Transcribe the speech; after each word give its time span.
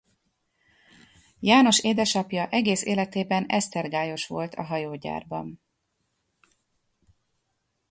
János 1.39 1.79
édesapja 1.79 2.49
egész 2.49 2.83
életében 2.83 3.45
esztergályos 3.45 4.27
volt 4.27 4.55
a 4.55 4.63
hajógyárban. 4.63 5.61